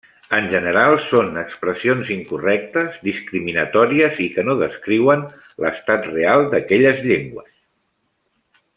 En 0.35 0.45
general, 0.51 0.93
són 1.07 1.27
expressions 1.41 2.09
incorrectes, 2.15 2.97
discriminatòries 3.09 4.23
i 4.25 4.27
que 4.39 4.49
no 4.49 4.57
descriuen 4.65 5.29
l’estat 5.67 6.11
real 6.17 6.51
d’aquelles 6.57 7.07
llengües. 7.09 7.55